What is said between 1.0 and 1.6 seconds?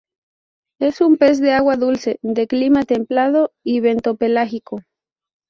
pez de